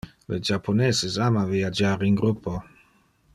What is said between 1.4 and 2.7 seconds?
viagiar in gruppo.